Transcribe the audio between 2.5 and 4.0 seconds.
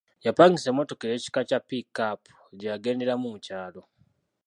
gye yagenderamu mu kyalo.